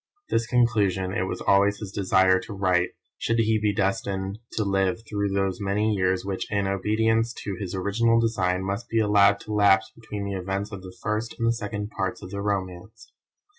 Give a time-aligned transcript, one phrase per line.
[0.29, 5.03] This conclusion it was always his desire to write should he be destined to live
[5.07, 9.53] through those many years which, in obedience to his original design, must be allowed to
[9.53, 13.13] lapse between the events of the first and second parts of the romance.